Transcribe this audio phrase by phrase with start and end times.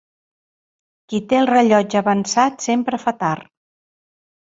[1.13, 3.51] Qui té el rellotge avançat sempre fa tard.